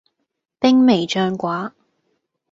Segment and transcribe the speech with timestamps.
[0.59, 1.73] 兵微將寡